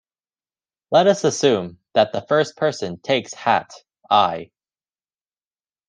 Let 0.89 1.05
us 1.05 1.23
assume 1.25 1.77
that 1.93 2.11
the 2.11 2.21
first 2.27 2.57
person 2.57 2.99
takes 3.01 3.35
hat 3.35 3.71
"i". 4.09 4.49